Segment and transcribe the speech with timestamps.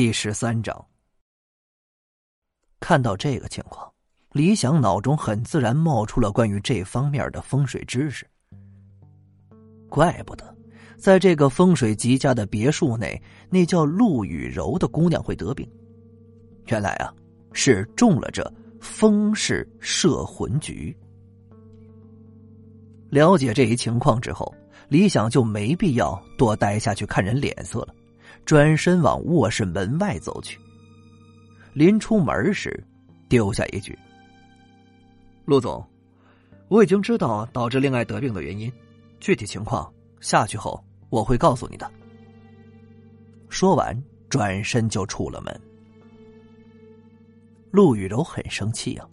[0.00, 0.86] 第十三章。
[2.80, 3.86] 看到这个情况，
[4.32, 8.26] 李想脑中很自然冒出了关于这方面的风水知识。
[9.90, 10.56] 怪不得，
[10.96, 15.70] 在这个风水极佳的别墅内，那叫陆雨柔的姑娘会得病。
[16.68, 17.12] 原来啊，
[17.52, 18.42] 是中了这
[18.80, 20.96] 风氏摄魂局。
[23.10, 24.50] 了解这一情况之后，
[24.88, 27.94] 李想就没必要多待下去看人脸色了，
[28.44, 30.58] 转身往卧室门外走去。
[31.72, 32.82] 临出门时，
[33.28, 33.98] 丢下一句
[35.44, 35.86] ：“陆总，
[36.68, 38.72] 我已经知道导致令爱得病的原因，
[39.20, 41.90] 具体情况下去后我会告诉你的。”
[43.48, 43.96] 说完，
[44.28, 45.60] 转身就出了门。
[47.70, 49.08] 陆雨柔很生气啊。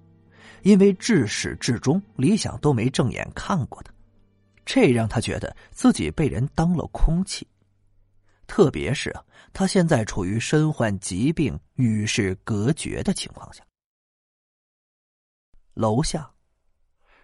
[0.64, 3.94] 因为至始至终，李想都没正眼看过他，
[4.66, 7.48] 这让他觉得自己被人当了空气。
[8.48, 13.64] 特别是啊，他现在处于身患疾病、与世隔绝的情况下。
[15.74, 16.32] 楼下，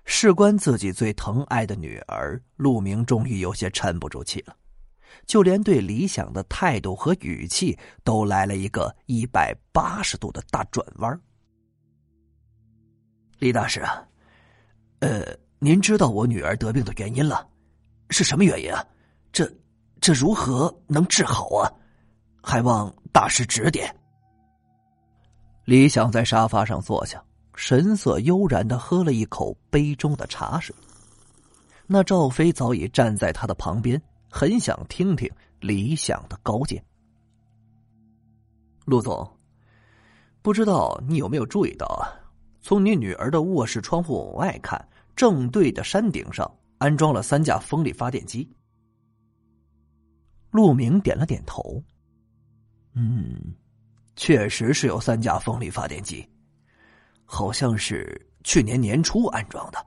[0.05, 4.55] 事关自己最疼爱的女儿，陆明终于有些沉不住气了，
[5.25, 11.19] 就连对李想的态度和语气都来了一个一百八十度的大转弯。
[13.39, 14.07] 李大师啊，
[14.99, 17.49] 呃，您知道我女儿得病的原因了，
[18.09, 18.85] 是什么原因啊？
[19.31, 19.51] 这
[20.03, 21.71] 这如何能治好啊？
[22.41, 23.95] 还望大师指点。
[25.63, 27.23] 李想在沙发上坐下，
[27.55, 30.75] 神色悠然的喝了一口杯中的茶水。
[31.87, 35.31] 那赵飞早已站在他的旁边，很想听听
[35.61, 36.83] 李想的高见。
[38.83, 39.25] 陆总，
[40.41, 42.11] 不知道你有没有注意到啊？
[42.61, 48.45] 从你女儿的卧室窗户往外看，正对的山顶上安装了三架风力发电机。
[50.53, 51.83] 陆明点了点头，
[52.93, 53.55] 嗯，
[54.15, 56.23] 确实是有三架风力发电机，
[57.25, 59.83] 好像是去年年初安装的。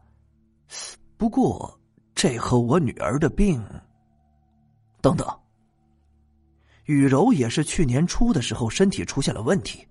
[1.17, 1.81] 不过，
[2.17, 3.65] 这和我女儿的病……
[5.01, 5.25] 等等，
[6.87, 9.87] 雨柔也是去年初的时候身体出现了问题，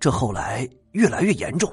[0.00, 1.70] 这后来越来越严重。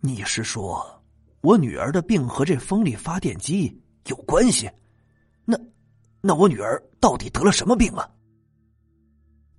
[0.00, 1.02] 你是说，
[1.40, 3.74] 我女儿的病和这风力发电机
[4.04, 4.70] 有关系？
[6.26, 8.10] 那，我女儿到底得了什么病啊？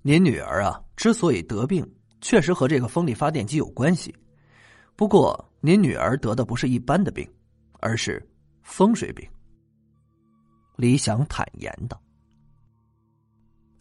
[0.01, 1.89] 您女儿啊，之所以得病，
[2.19, 4.13] 确实和这个风力发电机有关系。
[4.95, 7.27] 不过，您女儿得的不是一般的病，
[7.79, 8.21] 而是
[8.63, 9.27] 风水病。
[10.75, 11.99] 李想坦言道。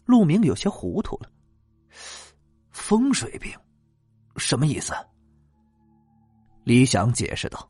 [0.05, 1.29] 陆明有些糊涂了，
[2.71, 3.51] 风水病，
[4.37, 4.93] 什么意思？
[6.63, 7.69] 李想解释道：“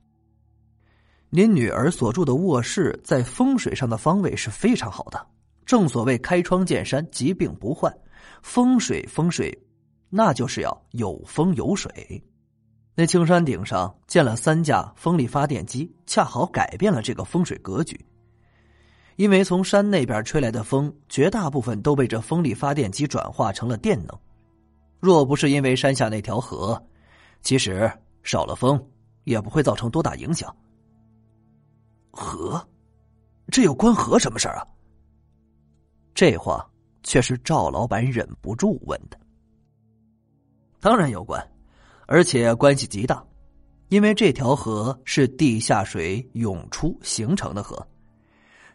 [1.29, 5.27] 您女儿所住的卧室在风水上的方位是非常好的，
[5.65, 7.93] 正所谓开窗见山，疾病不患。
[8.41, 9.57] 风水，风水，
[10.09, 12.23] 那就是要有风有水。
[12.95, 17.99] 那青山顶上建了三架风力发电机，恰好改变了这个风水格局。
[19.17, 24.19] 因为从山那边吹来的风，绝大部分都被这风力发电机转化成了电能。
[24.99, 26.81] 若不是因为山下那条河，
[27.41, 27.91] 其实……”
[28.23, 28.81] 少了风，
[29.23, 30.53] 也不会造成多大影响。
[32.17, 32.67] 河，
[33.51, 34.65] 这有关河什么事儿啊？
[36.15, 36.67] 这话
[37.03, 39.19] 却是赵老板忍不住问的。
[40.79, 41.47] 当然有关，
[42.07, 43.23] 而且关系极大，
[43.89, 47.87] 因为这条河是地下水涌出形成的河。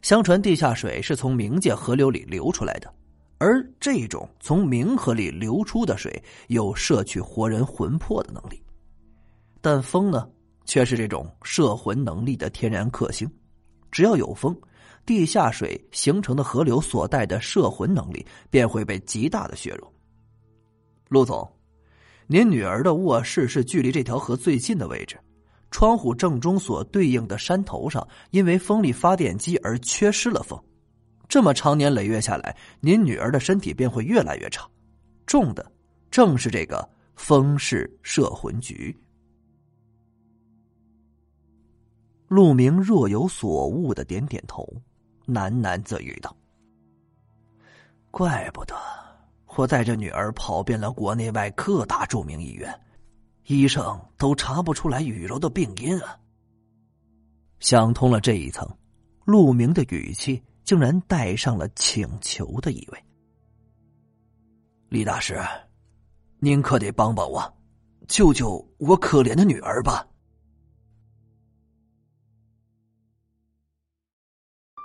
[0.03, 2.93] 相传地下水是从冥界河流里流出来的，
[3.39, 8.63] 而这种从冥河里流出的水有摄取活人魂魄的能力。
[9.61, 10.29] 但风呢，
[10.65, 13.31] 却是这种摄魂能力的天然克星。
[13.91, 14.57] 只要有风，
[15.05, 19.93] 地下水形成的河流所带的摄魂能力便会被极大的削弱。
[21.09, 21.47] 陆总，
[22.27, 25.19] 您女儿的卧室是距离这条河最近的位置，
[25.71, 30.59] 窗户正中所对应的山头上，因为风力发电机而缺失了风。
[31.29, 34.67] 这么长年累月下来，您女儿的身体便会越来越差。
[35.27, 35.71] 中的
[36.11, 38.95] 正是这个风氏摄魂局。
[42.33, 44.67] 陆明若有所悟的点点头，
[45.27, 46.35] 喃喃自语道
[48.11, 48.75] ：“怪不得
[49.55, 52.75] 我带着女儿跑遍了国内外各大著名医院，
[53.49, 56.19] 医生都查不出来雨柔的病因啊。”
[57.61, 58.67] 想通了这一层，
[59.27, 62.99] 陆明的语气竟然带上了请求的意味
[64.89, 65.39] ：“李大师，
[66.39, 67.55] 您可得帮帮我，
[68.09, 70.09] 救救我可怜的女儿吧！”